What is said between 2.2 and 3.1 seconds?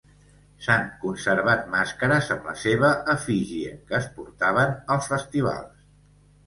amb la seva